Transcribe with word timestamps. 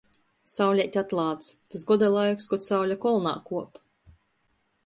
Sauleite 0.53 0.99
atlāc. 1.01 1.51
Tys 1.75 1.85
goda 1.91 2.09
laiks, 2.15 2.51
kod 2.55 2.67
saule 2.71 3.01
kolnā 3.07 3.35
kuop. 3.51 3.83